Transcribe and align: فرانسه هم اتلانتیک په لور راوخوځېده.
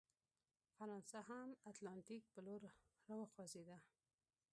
فرانسه 0.77 1.19
هم 1.29 1.47
اتلانتیک 1.69 2.23
په 2.33 2.39
لور 2.45 2.61
راوخوځېده. 3.09 3.77